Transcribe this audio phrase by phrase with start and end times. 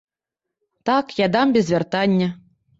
[0.89, 2.35] Так, я дам без вяртання.